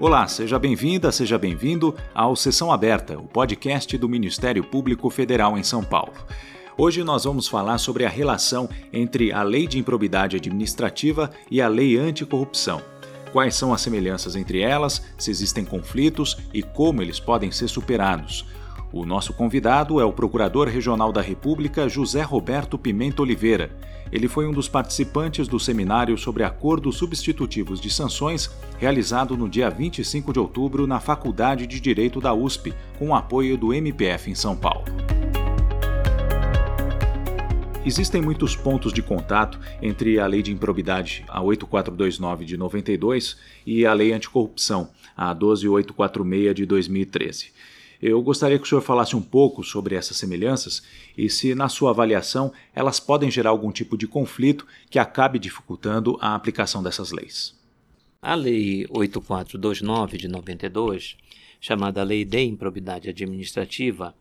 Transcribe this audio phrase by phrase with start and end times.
[0.00, 5.62] Olá, seja bem-vinda, seja bem-vindo ao Sessão Aberta, o podcast do Ministério Público Federal em
[5.62, 6.14] São Paulo.
[6.74, 11.68] Hoje nós vamos falar sobre a relação entre a Lei de Improbidade Administrativa e a
[11.68, 12.80] Lei Anticorrupção.
[13.30, 18.46] Quais são as semelhanças entre elas, se existem conflitos e como eles podem ser superados.
[18.92, 23.70] O nosso convidado é o Procurador Regional da República, José Roberto Pimenta Oliveira.
[24.10, 29.70] Ele foi um dos participantes do seminário sobre acordos substitutivos de sanções, realizado no dia
[29.70, 34.34] 25 de outubro na Faculdade de Direito da USP, com o apoio do MPF em
[34.34, 34.84] São Paulo.
[37.86, 43.86] Existem muitos pontos de contato entre a Lei de Improbidade, a 8429 de 92, e
[43.86, 47.52] a Lei Anticorrupção, a 12846 de 2013.
[48.02, 50.82] Eu gostaria que o senhor falasse um pouco sobre essas semelhanças
[51.16, 56.16] e se, na sua avaliação, elas podem gerar algum tipo de conflito que acabe dificultando
[56.20, 57.54] a aplicação dessas leis.
[58.22, 61.16] A Lei 8429 de 92,
[61.60, 64.14] chamada Lei de Improbidade Administrativa,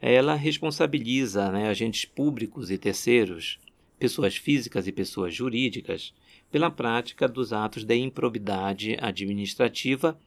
[0.00, 3.58] ela responsabiliza né, agentes públicos e terceiros,
[3.98, 6.14] pessoas físicas e pessoas jurídicas,
[6.50, 10.18] pela prática dos atos de improbidade administrativa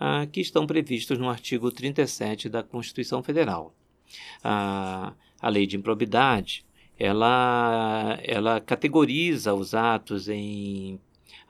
[0.00, 3.74] ah, que estão previstos no artigo 37 da Constituição Federal.
[4.42, 6.64] Ah, a lei de improbidade
[6.98, 11.00] ela, ela categoriza os atos em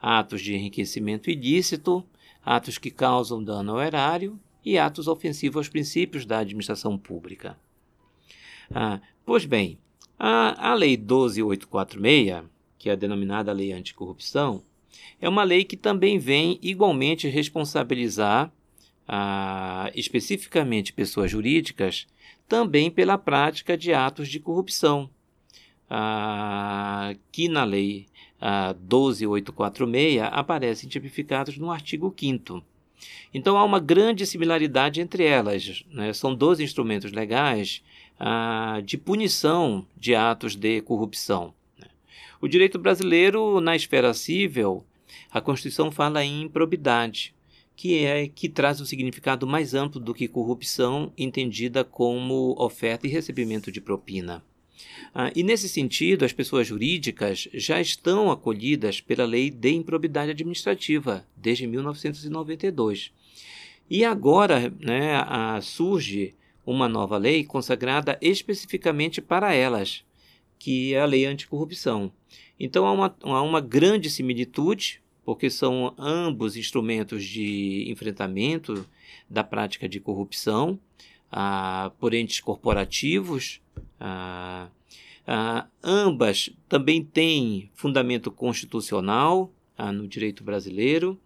[0.01, 2.05] atos de enriquecimento ilícito,
[2.43, 7.57] atos que causam dano ao erário e atos ofensivos aos princípios da administração pública.
[8.73, 9.77] Ah, pois bem,
[10.17, 14.63] a, a Lei 12846, que é a denominada Lei Anticorrupção,
[15.19, 18.51] é uma lei que também vem igualmente responsabilizar
[19.07, 22.07] ah, especificamente pessoas jurídicas
[22.47, 25.09] também pela prática de atos de corrupção,
[25.89, 28.07] ah, que na lei
[28.39, 32.63] ah, 12846 aparecem tipificados no artigo 5
[33.33, 35.83] então há uma grande similaridade entre elas.
[35.91, 36.13] Né?
[36.13, 37.81] São 12 instrumentos legais
[38.19, 41.53] ah, de punição de atos de corrupção.
[41.77, 41.87] Né?
[42.39, 44.85] O direito brasileiro, na esfera civil,
[45.31, 47.33] a Constituição fala em improbidade,
[47.75, 53.09] que é que traz um significado mais amplo do que corrupção, entendida como oferta e
[53.09, 54.43] recebimento de propina.
[55.13, 61.25] Ah, e nesse sentido, as pessoas jurídicas já estão acolhidas pela Lei de Improbidade Administrativa
[61.35, 63.11] desde 1992.
[63.89, 65.19] E agora né,
[65.61, 70.03] surge uma nova lei consagrada especificamente para elas,
[70.57, 72.11] que é a Lei Anticorrupção.
[72.59, 78.87] Então há uma, há uma grande similitude porque são ambos instrumentos de enfrentamento
[79.29, 80.79] da prática de corrupção
[81.31, 83.61] ah, por entes corporativos.
[83.99, 84.69] Ah,
[85.25, 91.19] ah, ambas também têm fundamento constitucional ah, no direito brasileiro.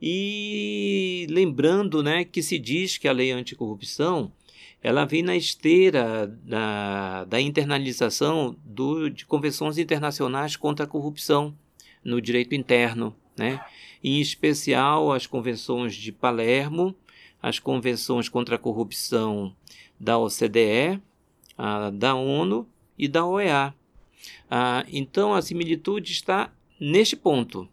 [0.00, 4.32] E lembrando né, que se diz que a lei anticorrupção
[4.82, 11.56] ela vem na esteira da, da internalização do, de convenções internacionais contra a corrupção
[12.04, 13.60] no direito interno né?
[14.02, 16.94] em especial as convenções de Palermo,
[17.42, 19.54] as convenções contra a corrupção
[19.98, 21.00] da OCDE,
[21.56, 22.66] a, da ONU
[22.98, 23.74] e da OEA.
[24.50, 27.68] Ah, então a similitude está neste ponto.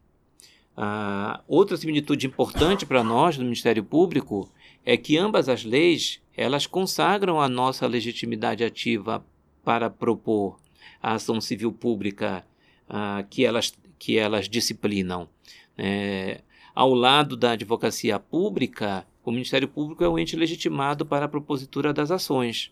[0.76, 4.50] Ah, outra similitude importante para nós do Ministério Público
[4.86, 9.24] é que ambas as leis elas consagram a nossa legitimidade ativa
[9.64, 10.58] para propor
[11.02, 12.46] a ação civil pública
[12.90, 15.30] ah, que, elas, que elas disciplinam.
[15.78, 16.42] É,
[16.74, 21.94] ao lado da advocacia pública, o Ministério Público é o ente legitimado para a propositura
[21.94, 22.72] das ações.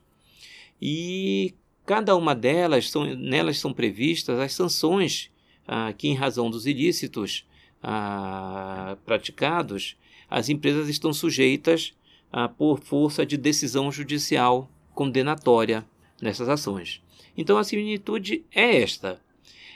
[0.81, 1.53] E
[1.85, 5.29] cada uma delas, são, nelas são previstas as sanções
[5.67, 7.45] ah, que, em razão dos ilícitos
[7.83, 9.95] ah, praticados,
[10.27, 11.93] as empresas estão sujeitas
[12.33, 15.85] ah, por força de decisão judicial condenatória
[16.19, 17.03] nessas ações.
[17.37, 19.21] Então a similitude é esta.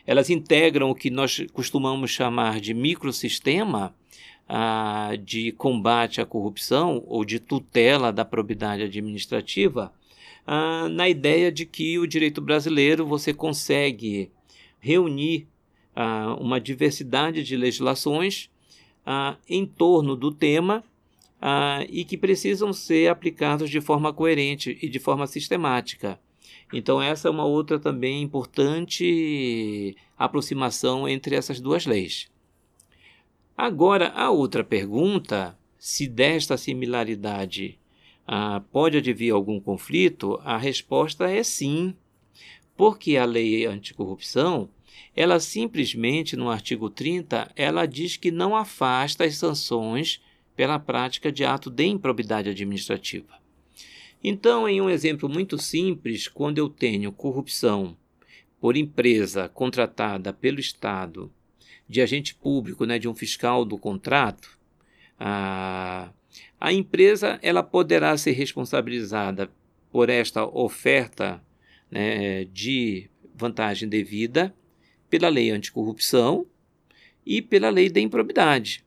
[0.06, 3.96] Elas integram o que nós costumamos chamar de microsistema
[4.48, 9.94] ah, de combate à corrupção ou de tutela da probidade administrativa,
[10.46, 14.30] ah, na ideia de que o direito brasileiro você consegue
[14.80, 15.48] reunir
[15.96, 18.50] ah, uma diversidade de legislações
[19.06, 20.84] ah, em torno do tema
[21.42, 26.20] ah, e que precisam ser aplicados de forma coerente e de forma sistemática.
[26.74, 32.32] Então, essa é uma outra também importante aproximação entre essas duas leis.
[33.56, 37.78] Agora, a outra pergunta, se desta similaridade
[38.26, 41.94] ah, pode advir algum conflito, a resposta é sim,
[42.76, 44.68] porque a lei anticorrupção,
[45.16, 50.20] ela simplesmente, no artigo 30, ela diz que não afasta as sanções
[50.56, 53.43] pela prática de ato de improbidade administrativa.
[54.24, 57.98] Então, em um exemplo muito simples, quando eu tenho corrupção
[58.60, 61.30] por empresa contratada pelo Estado,
[61.90, 64.58] de agente público, né, de um fiscal do contrato,
[65.20, 66.12] a,
[66.60, 69.52] a empresa ela poderá ser responsabilizada
[69.92, 71.44] por esta oferta
[71.92, 74.56] né, de vantagem devida
[75.10, 76.48] pela lei anticorrupção
[77.26, 78.84] e pela lei da improbidade.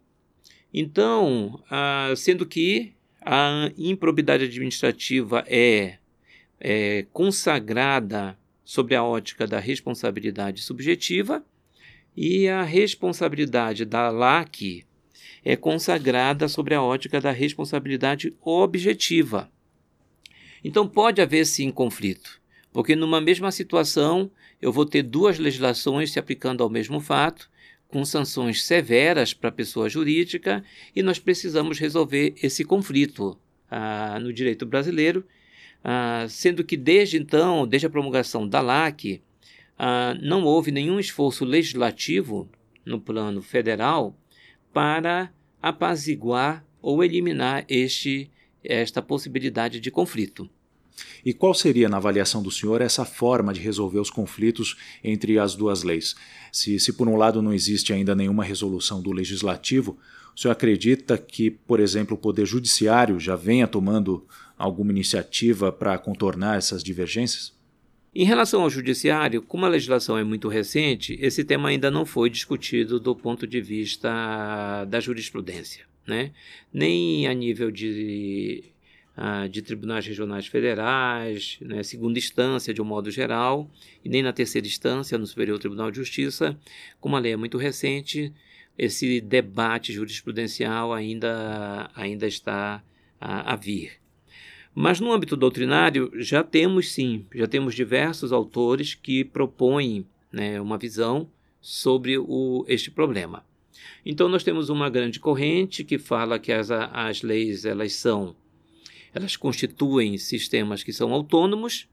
[0.73, 2.96] Então, ah, sendo que
[3.29, 5.99] a improbidade administrativa é,
[6.61, 11.45] é consagrada sobre a ótica da responsabilidade subjetiva
[12.17, 14.87] e a responsabilidade da LAC
[15.45, 19.51] é consagrada sobre a ótica da responsabilidade objetiva.
[20.63, 22.41] Então pode haver sim conflito,
[22.73, 24.31] porque numa mesma situação
[24.63, 27.51] eu vou ter duas legislações se aplicando ao mesmo fato
[27.89, 33.39] com sanções severas para a pessoa jurídica e nós precisamos resolver esse conflito
[33.71, 35.25] ah, no direito brasileiro,
[35.83, 39.23] ah, sendo que desde então, desde a promulgação da LAC,
[39.79, 42.49] ah, não houve nenhum esforço legislativo
[42.85, 44.19] no plano federal
[44.73, 48.31] para apaziguar ou eliminar este,
[48.63, 50.49] esta possibilidade de conflito.
[51.25, 55.55] E qual seria, na avaliação do senhor, essa forma de resolver os conflitos entre as
[55.55, 56.15] duas leis?
[56.53, 59.99] Se, se por um lado não existe ainda nenhuma resolução do legislativo,
[60.35, 64.27] o senhor acredita que, por exemplo, o Poder Judiciário já venha tomando
[64.57, 67.55] alguma iniciativa para contornar essas divergências?
[68.15, 72.31] Em relação ao judiciário, como a legislação é muito recente, esse tema ainda não foi
[72.31, 76.33] discutido do ponto de vista da jurisprudência, né?
[76.73, 78.65] nem a nível de
[79.17, 83.71] ah, de tribunais regionais federais, né, segunda instância de um modo geral,
[84.05, 86.59] e nem na terceira instância, no Superior Tribunal de Justiça.
[87.01, 88.33] Como a lei é muito recente,
[88.77, 92.83] esse debate jurisprudencial ainda, ainda está
[93.19, 93.93] a, a vir.
[94.75, 100.77] Mas no âmbito doutrinário, já temos sim, já temos diversos autores que propõem né, uma
[100.77, 103.43] visão sobre o, este problema.
[104.05, 108.37] Então, nós temos uma grande corrente que fala que as, as leis elas são
[109.17, 111.89] elas constituem sistemas que são autônomos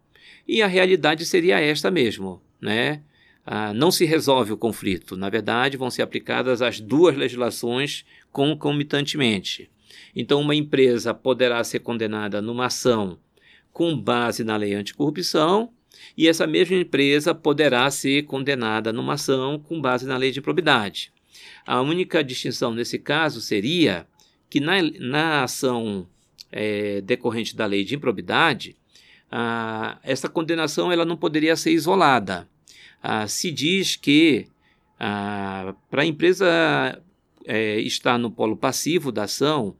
[0.45, 3.01] e a realidade seria esta mesmo, né?
[3.45, 5.15] Ah, não se resolve o conflito.
[5.15, 9.69] Na verdade, vão ser aplicadas as duas legislações concomitantemente.
[10.13, 13.17] Então, uma empresa poderá ser condenada numa ação
[13.71, 15.71] com base na lei anticorrupção
[16.17, 21.11] e essa mesma empresa poderá ser condenada numa ação com base na lei de probidade.
[21.65, 24.05] A única distinção nesse caso seria
[24.49, 26.07] que na, na ação
[26.53, 28.77] é, decorrente da lei de improbidade,
[29.31, 32.47] ah, essa condenação ela não poderia ser isolada.
[33.01, 34.45] Ah, se diz que
[34.99, 37.01] ah, para a empresa
[37.45, 39.75] é, estar no polo passivo da ação,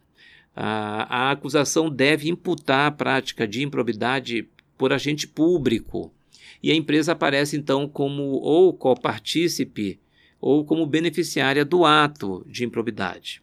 [0.55, 4.47] a acusação deve imputar a prática de improbidade
[4.77, 6.13] por agente público.
[6.61, 9.99] E a empresa aparece então como ou copartícipe
[10.39, 13.42] ou como beneficiária do ato de improbidade.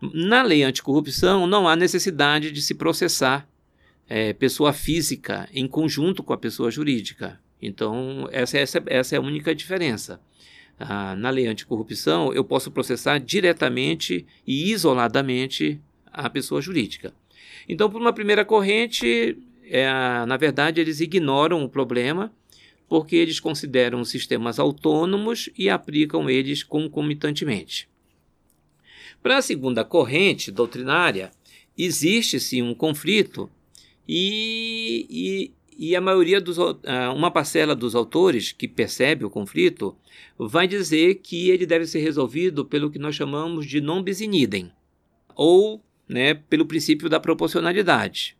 [0.00, 3.48] Na lei anticorrupção, não há necessidade de se processar
[4.08, 7.40] é, pessoa física em conjunto com a pessoa jurídica.
[7.60, 10.20] Então, essa, essa, essa é a única diferença.
[10.78, 15.80] Ah, na lei anticorrupção, eu posso processar diretamente e isoladamente
[16.12, 17.14] a pessoa jurídica.
[17.66, 19.86] Então, por uma primeira corrente, é,
[20.26, 22.30] na verdade, eles ignoram o problema
[22.88, 27.88] porque eles consideram sistemas autônomos e aplicam eles concomitantemente.
[29.22, 31.30] Para a segunda corrente doutrinária,
[31.76, 33.50] existe sim um conflito
[34.08, 36.58] e, e, e a maioria dos
[37.14, 39.96] uma parcela dos autores que percebe o conflito
[40.38, 44.34] vai dizer que ele deve ser resolvido pelo que nós chamamos de non bis in
[44.34, 44.72] idem,
[45.34, 48.36] ou né, pelo princípio da proporcionalidade.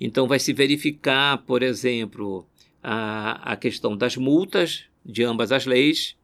[0.00, 2.46] Então vai se verificar, por exemplo,
[2.82, 6.16] a, a questão das multas de ambas as leis,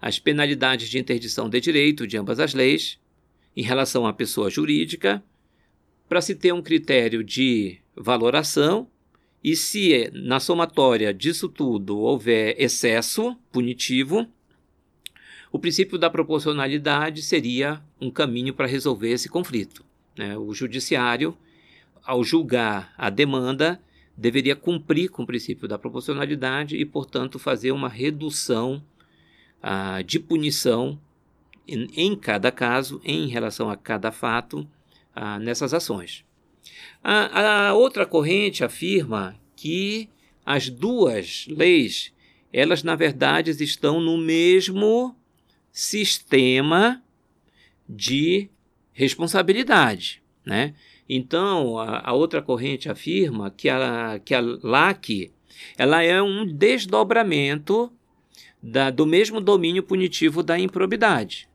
[0.00, 2.98] as penalidades de interdição de direito de ambas as leis,
[3.56, 5.22] em relação à pessoa jurídica,
[6.08, 8.88] para se ter um critério de valoração
[9.42, 14.26] e se na somatória disso tudo houver excesso punitivo,
[15.50, 19.84] o princípio da proporcionalidade seria um caminho para resolver esse conflito.
[20.16, 20.36] Né?
[20.38, 21.36] O judiciário,
[22.04, 23.80] ao julgar a demanda,
[24.16, 28.82] deveria cumprir com o princípio da proporcionalidade e, portanto, fazer uma redução
[29.62, 30.98] ah, de punição
[31.66, 34.66] em, cada caso, em relação a cada fato,
[35.14, 36.24] ah, nessas ações.
[37.02, 40.08] A, a outra corrente afirma que
[40.44, 42.12] as duas leis,
[42.52, 45.14] elas na verdade estão no mesmo
[45.70, 47.02] sistema
[47.88, 48.48] de
[48.92, 50.22] responsabilidade.
[50.44, 50.74] Né?
[51.08, 55.32] Então, a, a, outra corrente afirma que a, que a LAC
[55.76, 57.92] ela é um desdobramento
[58.62, 61.48] da, do mesmo domínio punitivo da improbidade.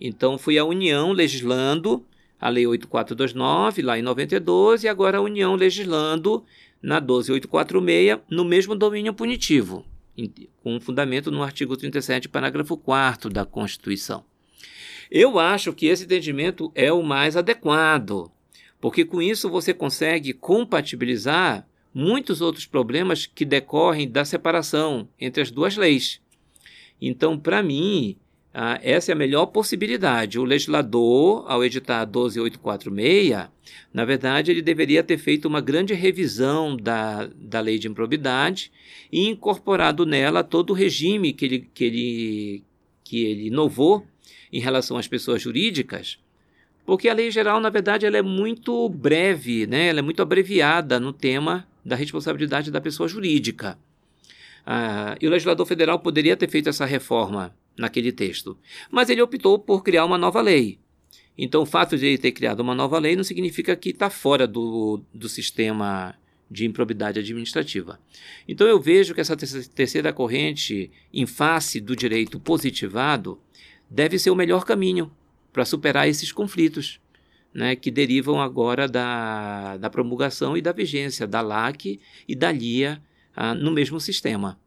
[0.00, 2.04] Então, foi a União legislando
[2.40, 6.42] a Lei 8429, lá em 92, e agora a União legislando
[6.82, 9.84] na 12846, no mesmo domínio punitivo,
[10.62, 14.24] com fundamento no artigo 37, parágrafo 4 da Constituição.
[15.10, 18.30] Eu acho que esse entendimento é o mais adequado,
[18.80, 25.50] porque com isso você consegue compatibilizar muitos outros problemas que decorrem da separação entre as
[25.50, 26.20] duas leis.
[27.02, 28.16] Então, para mim,
[28.52, 30.38] ah, essa é a melhor possibilidade.
[30.38, 33.48] O legislador, ao editar 12846,
[33.94, 38.72] na verdade, ele deveria ter feito uma grande revisão da, da lei de improbidade
[39.12, 42.64] e incorporado nela todo o regime que ele, que ele,
[43.04, 44.04] que ele inovou
[44.52, 46.18] em relação às pessoas jurídicas,
[46.84, 49.88] porque a lei geral, na verdade, ela é muito breve, né?
[49.88, 53.78] ela é muito abreviada no tema da responsabilidade da pessoa jurídica.
[54.66, 58.56] Ah, e o legislador federal poderia ter feito essa reforma naquele texto,
[58.90, 60.78] mas ele optou por criar uma nova lei.
[61.36, 64.46] Então, o fato de ele ter criado uma nova lei não significa que está fora
[64.46, 66.14] do, do sistema
[66.50, 67.98] de improbidade administrativa.
[68.46, 73.40] Então, eu vejo que essa terceira corrente, em face do direito positivado,
[73.88, 75.10] deve ser o melhor caminho
[75.52, 77.00] para superar esses conflitos.
[77.52, 81.98] Né, que derivam agora da, da promulgação e da vigência da LAC
[82.28, 83.02] e da LIA
[83.34, 84.58] ah, no mesmo sistema.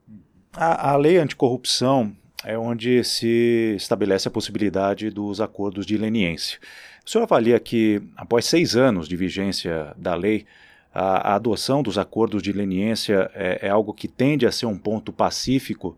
[0.54, 6.60] A, a lei anticorrupção é onde se estabelece a possibilidade dos acordos de leniência.
[7.06, 10.46] O senhor avalia que, após seis anos de vigência da lei,
[10.94, 14.78] a, a adoção dos acordos de leniência é, é, algo que tende a ser um
[14.78, 15.98] ponto pacífico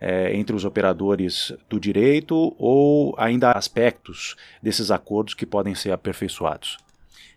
[0.00, 5.92] é, entre os operadores do direito ou ainda há aspectos desses acordos que podem ser
[5.92, 6.78] aperfeiçoados?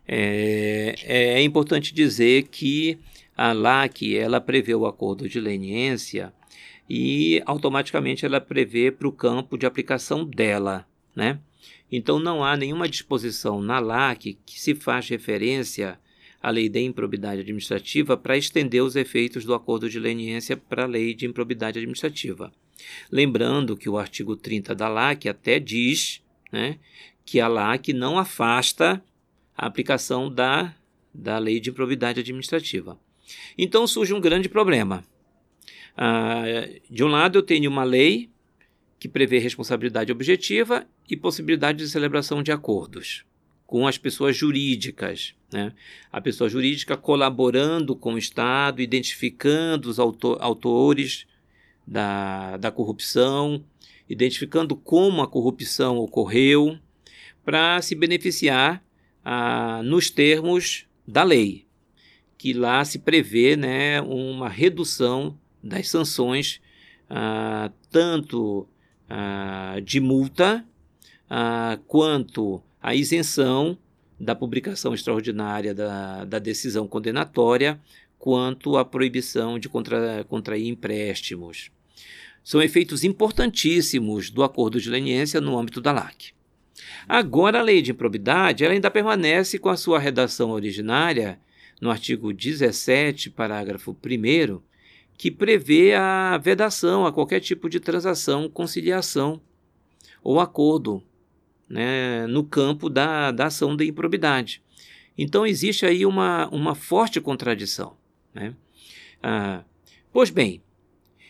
[0.07, 2.99] É, é importante dizer que
[3.35, 6.33] a LAC ela prevê o acordo de leniência
[6.89, 11.39] e automaticamente ela prevê para o campo de aplicação dela, né?
[11.91, 15.99] Então não há nenhuma disposição na LAC que se faz referência
[16.41, 20.87] à lei de improbidade administrativa para estender os efeitos do acordo de leniência para a
[20.87, 22.51] lei de improbidade administrativa.
[23.11, 26.21] Lembrando que o artigo 30 da LAC até diz
[26.51, 26.79] né,
[27.23, 29.01] que a LAC não afasta
[29.55, 30.75] a aplicação da,
[31.13, 32.99] da lei de improbidade administrativa.
[33.57, 35.03] Então surge um grande problema.
[35.95, 36.43] Ah,
[36.89, 38.29] de um lado, eu tenho uma lei
[38.99, 43.25] que prevê responsabilidade objetiva e possibilidade de celebração de acordos
[43.65, 45.33] com as pessoas jurídicas.
[45.51, 45.73] Né?
[46.11, 51.25] A pessoa jurídica colaborando com o Estado, identificando os autor autores
[51.85, 53.63] da, da corrupção,
[54.07, 56.77] identificando como a corrupção ocorreu,
[57.43, 58.83] para se beneficiar
[59.25, 61.62] ah, nos termos da lei,
[62.43, 66.59] que lá se prevê né, uma redução das sanções,
[67.09, 68.67] ah, tanto
[69.09, 70.65] ah, de multa
[71.29, 73.77] ah, quanto a isenção
[74.19, 77.79] da publicação extraordinária da, da decisão condenatória
[78.19, 81.71] quanto à proibição de contra, contrair empréstimos.
[82.43, 86.33] São efeitos importantíssimos do acordo de leniência no âmbito da LAC.
[87.07, 91.39] Agora, a lei de improbidade ela ainda permanece com a sua redação originária,
[91.83, 94.61] no artigo 17, parágrafo 1,
[95.17, 99.41] que prevê a vedação a qualquer tipo de transação, conciliação
[100.23, 101.03] ou acordo
[101.67, 104.63] né, no campo da, da ação de improbidade.
[105.17, 107.97] Então existe aí uma, uma forte contradição.
[108.33, 108.55] Né?
[109.21, 109.65] Ah,
[110.13, 110.63] pois bem,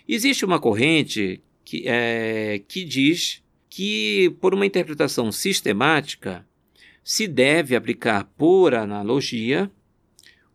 [0.07, 6.45] existe uma corrente que, é, que diz que, por uma interpretação sistemática,
[7.03, 9.72] se deve aplicar por analogia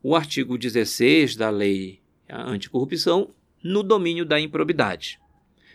[0.02, 5.18] o artigo 16 da Lei Anticorrupção no domínio da improbidade.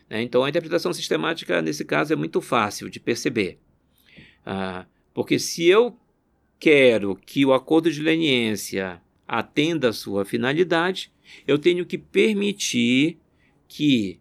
[0.10, 0.22] Né?
[0.22, 3.60] Então, a interpretação sistemática, nesse caso, é muito fácil de perceber.
[4.46, 5.98] Ah, porque se eu
[6.60, 11.12] quero que o acordo de leniência atenda a sua finalidade,
[11.48, 13.18] eu tenho que permitir
[13.68, 14.20] que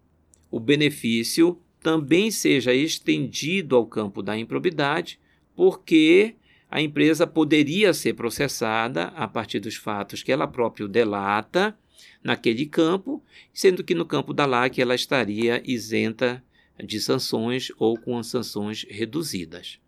[0.51, 5.19] o benefício também seja estendido ao campo da improbidade,
[5.55, 6.37] porque
[6.73, 11.77] a empresa poderia ser processada a partir dos fatos que ela própria delata
[12.25, 16.43] naquele campo, sendo que no campo da LAC ela estaria isenta
[16.83, 19.79] de sanções ou com sanções reduzidas.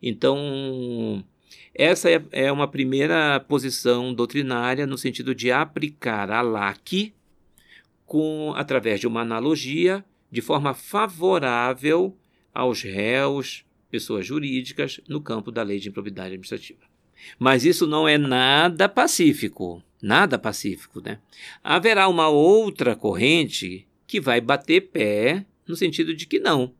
[0.00, 1.24] Então,
[1.74, 7.12] essa é, é uma primeira posição doutrinária no sentido de aplicar a LAC
[8.06, 12.16] com, através de uma analogia de forma favorável
[12.54, 16.80] aos réus pessoas jurídicas no campo da lei de improbidade administrativa.
[17.38, 21.18] Mas isso não é nada pacífico, nada pacífico, né?
[21.62, 26.72] Haverá uma outra corrente que vai bater pé no sentido de que não.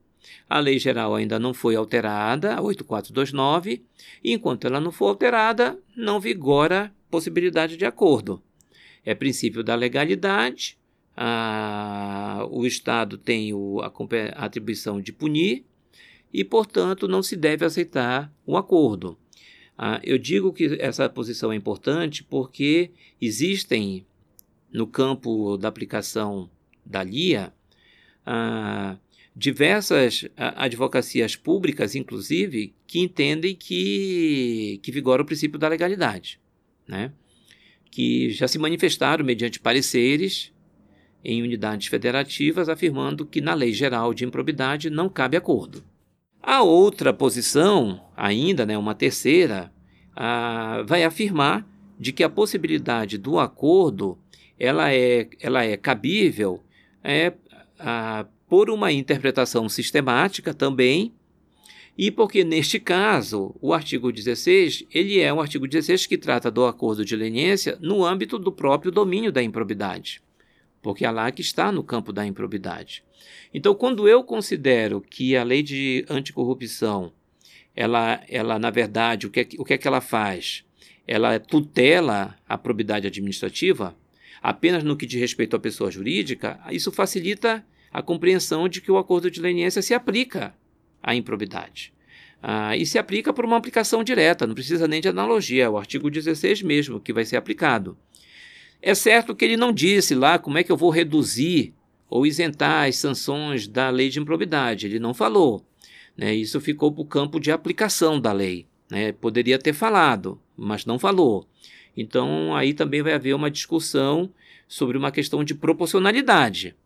[0.48, 3.84] A lei geral ainda não foi alterada, a 8429,
[4.22, 8.42] e enquanto ela não for alterada, não vigora possibilidade de acordo.
[9.04, 10.78] É princípio da legalidade,
[11.16, 13.92] a, o Estado tem o, a,
[14.36, 15.64] a atribuição de punir
[16.32, 19.18] e, portanto, não se deve aceitar o acordo.
[19.76, 24.04] Ah, eu digo que essa posição é importante porque existem
[24.72, 26.50] no campo da aplicação
[26.84, 27.52] da LIA
[28.26, 28.98] ah,
[29.34, 36.40] diversas advocacias públicas, inclusive, que entendem que, que vigora o princípio da legalidade,
[36.86, 37.12] né?
[37.90, 40.52] que já se manifestaram mediante pareceres
[41.24, 45.84] em unidades federativas afirmando que na lei geral de improbidade não cabe acordo.
[46.42, 49.72] A outra posição, ainda, né, uma terceira,
[50.86, 51.66] vai afirmar
[51.98, 54.18] de que a possibilidade do acordo
[54.58, 56.62] ela é, ela é cabível
[57.02, 57.32] é,
[58.48, 61.12] por uma interpretação sistemática também
[61.96, 66.64] e porque neste caso o artigo 16 ele é um artigo 16 que trata do
[66.64, 70.22] acordo de leniência no âmbito do próprio domínio da improbidade
[70.88, 73.04] porque é lá que está no campo da improbidade.
[73.52, 77.12] Então, quando eu considero que a lei de anticorrupção,
[77.76, 80.64] ela, ela na verdade, o que, é, o que é que ela faz?
[81.06, 83.94] Ela tutela a probidade administrativa
[84.40, 88.96] apenas no que diz respeito à pessoa jurídica, isso facilita a compreensão de que o
[88.96, 90.54] acordo de leniência se aplica
[91.02, 91.92] à improbidade.
[92.42, 95.76] Ah, e se aplica por uma aplicação direta, não precisa nem de analogia, é o
[95.76, 97.94] artigo 16 mesmo que vai ser aplicado.
[98.80, 101.74] É certo que ele não disse lá como é que eu vou reduzir
[102.08, 104.86] ou isentar as sanções da lei de improbidade.
[104.86, 105.64] Ele não falou.
[106.16, 106.34] Né?
[106.34, 108.66] Isso ficou para o campo de aplicação da lei.
[108.90, 109.12] Né?
[109.12, 111.46] Poderia ter falado, mas não falou.
[111.96, 114.30] Então aí também vai haver uma discussão
[114.66, 116.76] sobre uma questão de proporcionalidade.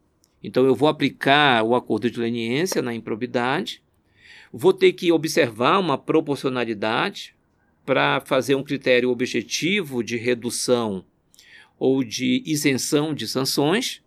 [0.42, 3.82] Então eu vou aplicar o acordo de leniência na improbidade,
[4.52, 7.34] vou ter que observar uma proporcionalidade
[7.84, 11.04] para fazer um critério objetivo de redução
[11.84, 14.00] ou de isenção de sanções,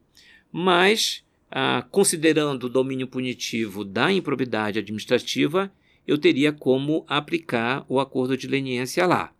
[0.50, 5.70] mas, ah, considerando o domínio punitivo da improbidade administrativa,
[6.08, 9.34] eu teria como aplicar o acordo de leniência lá.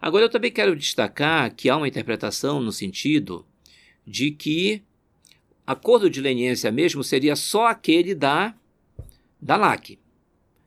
[0.00, 3.44] Agora, eu também quero destacar que há uma interpretação no sentido
[4.06, 4.84] de que
[5.66, 8.54] acordo de leniência mesmo seria só aquele da,
[9.42, 9.98] da LAC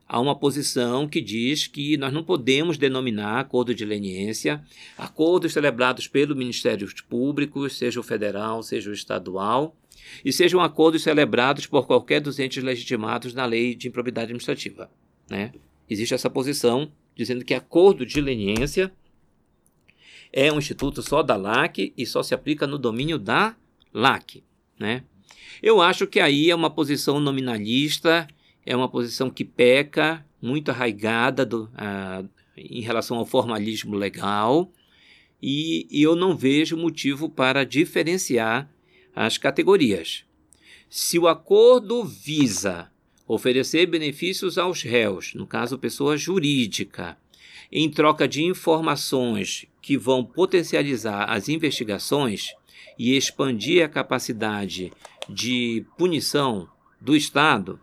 [0.08, 4.64] há uma posição que diz que nós não podemos denominar acordo de leniência
[4.96, 9.76] acordos celebrados pelo Ministério Público, seja o federal, seja o estadual,
[10.24, 14.90] e sejam acordos celebrados por qualquer dos entes legitimados na lei de improbidade administrativa.
[15.28, 15.52] Né?
[15.88, 18.90] Existe essa posição dizendo que acordo de leniência
[20.32, 23.56] é um instituto só da LAC e só se aplica no domínio da
[23.92, 24.42] LAC.
[24.78, 25.02] Né?
[25.62, 28.26] Eu acho que aí é uma posição nominalista
[28.68, 34.70] é uma posição que peca, muito arraigada do, uh, em relação ao formalismo legal,
[35.42, 38.70] e, e eu não vejo motivo para diferenciar
[39.16, 40.24] as categorias.
[40.90, 42.90] Se o acordo visa
[43.26, 47.16] oferecer benefícios aos réus, no caso pessoa jurídica,
[47.72, 52.52] em troca de informações que vão potencializar as investigações
[52.98, 54.92] e expandir a capacidade
[55.26, 56.68] de punição
[57.00, 57.80] do Estado,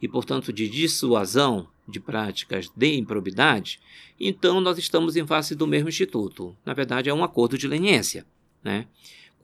[0.00, 3.78] e, portanto, de dissuasão de práticas de improbidade,
[4.18, 6.56] então nós estamos em face do mesmo instituto.
[6.64, 8.26] Na verdade, é um acordo de leniência,
[8.62, 8.86] né?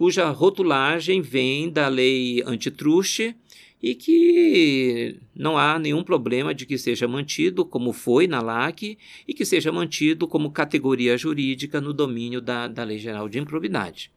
[0.01, 3.37] cuja rotulagem vem da lei antitruste
[3.83, 8.97] e que não há nenhum problema de que seja mantido, como foi na LAC,
[9.29, 14.11] e que seja mantido como categoria jurídica no domínio da, da Lei Geral de Improbidade.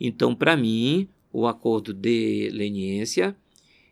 [0.00, 3.36] Então, para mim, o acordo de leniência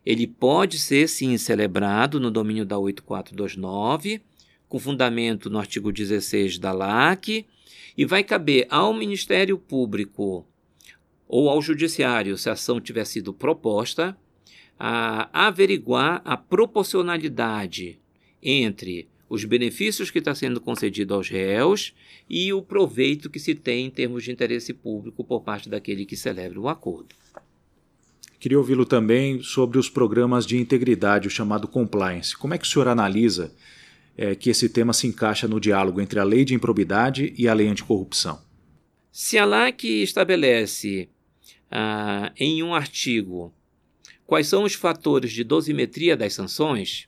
[0.07, 4.21] ele pode ser sim celebrado no domínio da 8429,
[4.69, 7.45] com fundamento no artigo 16 da LAC,
[7.97, 10.47] e vai caber ao Ministério Público
[11.27, 14.17] ou ao Judiciário, se a ação tiver sido proposta,
[14.79, 17.99] a averiguar a proporcionalidade
[18.41, 21.93] entre os benefícios que está sendo concedido aos réus
[22.29, 26.15] e o proveito que se tem em termos de interesse público por parte daquele que
[26.15, 27.13] celebra o acordo.
[28.39, 32.37] Queria ouvi-lo também sobre os programas de integridade, o chamado compliance.
[32.37, 33.51] Como é que o senhor analisa
[34.15, 37.53] é, que esse tema se encaixa no diálogo entre a lei de improbidade e a
[37.53, 38.39] lei anticorrupção?
[39.11, 41.09] Se a LAC estabelece
[41.71, 43.51] ah, em um artigo
[44.27, 47.07] quais são os fatores de dosimetria das sanções,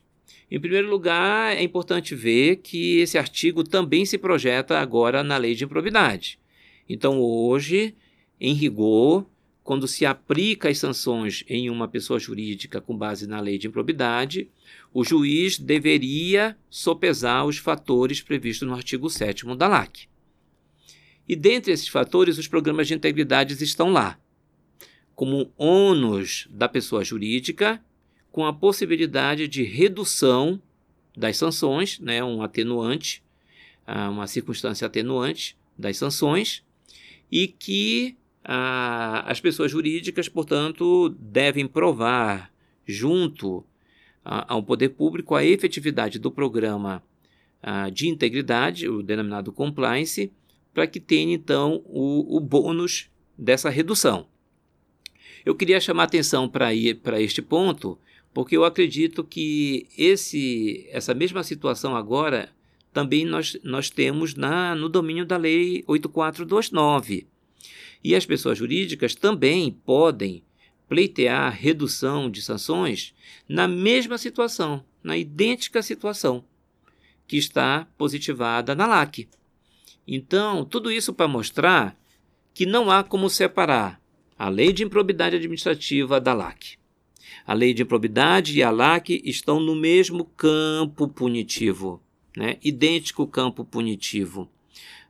[0.50, 5.54] Em primeiro lugar, é importante ver que esse artigo também se projeta agora na lei
[5.54, 6.40] de improbidade.
[6.88, 7.94] Então, hoje,
[8.40, 9.24] em rigor,
[9.62, 14.50] quando se aplica as sanções em uma pessoa jurídica com base na lei de improbidade,
[14.92, 20.08] o juiz deveria sopesar os fatores previstos no artigo 7 da LAC.
[21.28, 24.18] E dentre esses fatores, os programas de integridade estão lá,
[25.14, 27.80] como ônus da pessoa jurídica
[28.32, 30.60] com a possibilidade de redução
[31.16, 33.22] das sanções, né, um atenuante,
[33.86, 36.64] ah, uma circunstância atenuante das sanções,
[37.30, 42.50] e que ah, as pessoas jurídicas, portanto, devem provar
[42.86, 43.64] junto
[44.22, 47.02] ao poder público a efetividade do programa
[47.62, 50.32] ah, de integridade, o denominado compliance,
[50.72, 54.26] para que tenha então o, o bônus dessa redução.
[55.44, 57.98] Eu queria chamar atenção para este ponto,
[58.32, 62.50] porque eu acredito que esse, essa mesma situação agora
[62.92, 67.26] também nós, nós temos na, no domínio da Lei 8429.
[68.02, 70.42] E as pessoas jurídicas também podem
[70.88, 73.14] pleitear redução de sanções
[73.48, 76.44] na mesma situação, na idêntica situação
[77.26, 79.28] que está positivada na LAC.
[80.06, 81.96] Então, tudo isso para mostrar
[82.52, 84.00] que não há como separar
[84.36, 86.80] a Lei de Improbidade Administrativa da LAC.
[87.46, 92.02] A lei de improbidade e a LAC estão no mesmo campo punitivo,
[92.36, 92.58] né?
[92.62, 94.50] idêntico campo punitivo.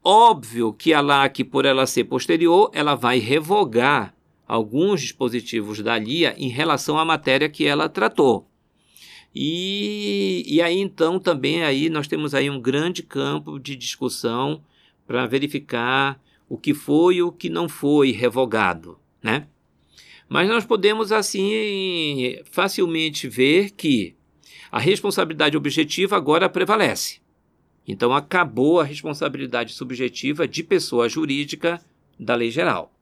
[0.03, 4.15] Óbvio que a LAC, por ela ser posterior, ela vai revogar
[4.47, 8.49] alguns dispositivos da LIA em relação à matéria que ela tratou.
[9.35, 14.63] E, e aí então também aí nós temos aí um grande campo de discussão
[15.07, 19.47] para verificar o que foi e o que não foi revogado, né?
[20.29, 24.15] Mas nós podemos, assim, facilmente ver que
[24.71, 27.20] a responsabilidade objetiva agora prevalece.
[27.91, 31.81] Então, acabou a responsabilidade subjetiva de pessoa jurídica
[32.17, 32.93] da lei geral.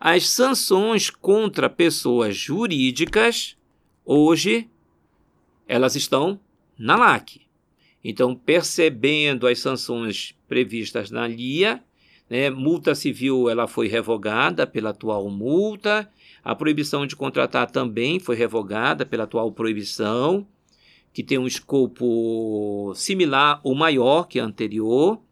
[0.00, 3.56] As sanções contra pessoas jurídicas,
[4.04, 4.68] hoje,
[5.68, 6.40] elas estão
[6.76, 7.42] na LAC.
[8.02, 11.80] Então, percebendo as sanções previstas na LIA,
[12.28, 16.10] né, multa civil ela foi revogada pela atual multa
[16.44, 20.46] a proibição de contratar também foi revogada pela atual proibição,
[21.14, 25.22] que tem um escopo similar ou maior que a anterior.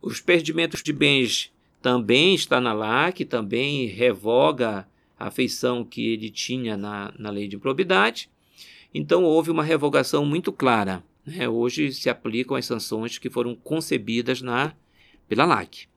[0.00, 1.52] Os perdimentos de bens
[1.82, 4.86] também está na LAC, também revoga
[5.18, 8.30] a feição que ele tinha na, na lei de improbidade.
[8.94, 11.02] Então houve uma revogação muito clara.
[11.26, 11.48] Né?
[11.48, 14.72] Hoje se aplicam as sanções que foram concebidas na,
[15.28, 15.88] pela LAC.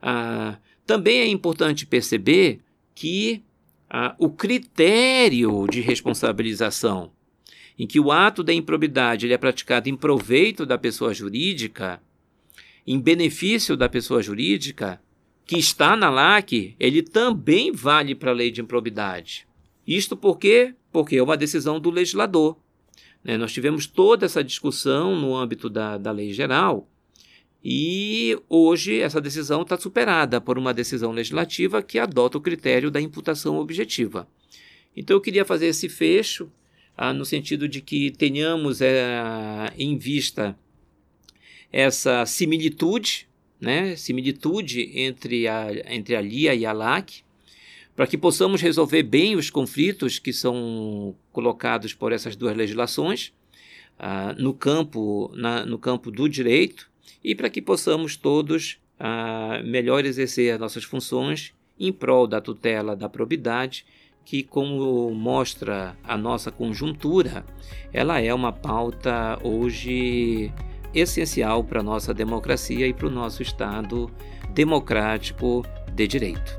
[0.00, 2.60] Ah, também é importante perceber
[2.94, 3.42] que
[3.88, 7.10] ah, o critério de responsabilização,
[7.80, 11.98] em que o ato da improbidade ele é praticado em proveito da pessoa jurídica,
[12.86, 15.00] em benefício da pessoa jurídica,
[15.46, 19.48] que está na LAC, ele também vale para a lei de improbidade.
[19.86, 20.74] Isto por quê?
[20.92, 22.58] Porque é uma decisão do legislador.
[23.24, 23.38] Né?
[23.38, 26.86] Nós tivemos toda essa discussão no âmbito da, da lei geral,
[27.64, 33.00] e hoje essa decisão está superada por uma decisão legislativa que adota o critério da
[33.00, 34.28] imputação objetiva.
[34.94, 36.52] Então eu queria fazer esse fecho
[37.02, 40.54] ah, no sentido de que tenhamos é, em vista
[41.72, 43.26] essa similitude,
[43.58, 47.22] né, similitude entre a, entre a LIA e a LAC,
[47.96, 53.32] para que possamos resolver bem os conflitos que são colocados por essas duas legislações
[53.98, 56.90] ah, no, campo, na, no campo do direito
[57.24, 62.94] e para que possamos todos ah, melhor exercer as nossas funções em prol da tutela
[62.94, 63.86] da probidade,
[64.30, 67.44] que, como mostra a nossa conjuntura,
[67.92, 70.52] ela é uma pauta hoje
[70.94, 74.08] essencial para a nossa democracia e para o nosso Estado
[74.54, 76.56] democrático de direito.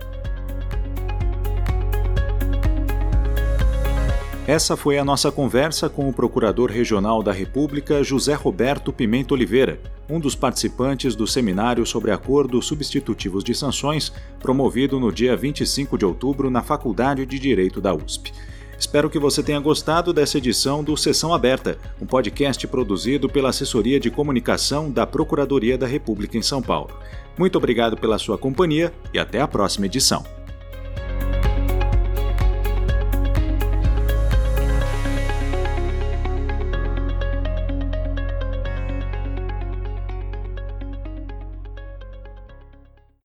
[4.46, 9.80] Essa foi a nossa conversa com o Procurador Regional da República, José Roberto Pimenta Oliveira,
[10.12, 16.06] um dos participantes do seminário sobre acordos substitutivos de sanções, promovido no dia 25 de
[16.06, 18.34] outubro na Faculdade de Direito da USP.
[18.78, 24.00] Espero que você tenha gostado dessa edição do Sessão Aberta, um podcast produzido pela Assessoria
[24.00, 26.92] de Comunicação da Procuradoria da República em São Paulo.
[27.38, 30.41] Muito obrigado pela sua companhia e até a próxima edição.